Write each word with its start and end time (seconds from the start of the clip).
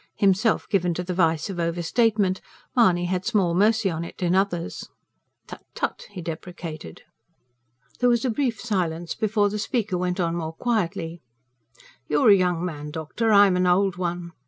Himself 0.15 0.67
given 0.67 0.95
to 0.95 1.03
the 1.03 1.13
vice 1.13 1.47
of 1.47 1.59
overstatement, 1.59 2.41
Mahony 2.75 3.05
had 3.05 3.23
small 3.23 3.53
mercy 3.53 3.87
on 3.87 4.03
it 4.03 4.23
in 4.23 4.33
others. 4.33 4.89
"Tut, 5.45 5.61
tut!" 5.75 6.07
he 6.09 6.23
deprecated. 6.23 7.03
There 7.99 8.09
was 8.09 8.25
a 8.25 8.31
brief 8.31 8.59
silence 8.59 9.13
before 9.13 9.49
the 9.49 9.59
speaker 9.59 9.99
went 9.99 10.19
on 10.19 10.35
more 10.35 10.53
quietly: 10.53 11.21
"You're 12.07 12.29
a 12.31 12.35
young 12.35 12.65
man, 12.65 12.89
doctor, 12.89 13.31
I'm 13.31 13.55
an 13.55 13.67
old 13.67 13.97
one." 13.97 14.31